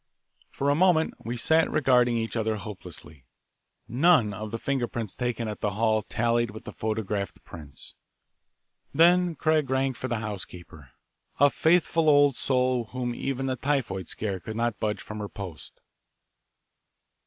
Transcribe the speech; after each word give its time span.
For 0.49 0.71
a 0.71 0.73
moment 0.75 1.13
we 1.23 1.37
sat 1.37 1.69
regarding 1.69 2.17
each 2.17 2.35
other 2.35 2.55
hopelessly. 2.55 3.27
None 3.87 4.33
of 4.33 4.49
the 4.49 4.57
finger 4.57 4.87
prints 4.87 5.13
taken 5.13 5.47
at 5.47 5.59
the 5.61 5.73
hall 5.73 6.01
tallied 6.01 6.49
with 6.49 6.63
the 6.63 6.71
photographed 6.71 7.43
prints. 7.45 7.93
Then 8.95 9.35
Craig 9.35 9.69
rang 9.69 9.93
for 9.93 10.07
the 10.07 10.17
housekeeper, 10.17 10.89
a 11.39 11.51
faithful 11.51 12.09
old 12.09 12.35
soul 12.35 12.85
whom 12.85 13.13
even 13.13 13.45
the 13.45 13.55
typhoid 13.55 14.07
scare 14.07 14.39
could 14.39 14.55
not 14.55 14.79
budge 14.79 15.01
from 15.03 15.19
her 15.19 15.29
post. 15.29 15.79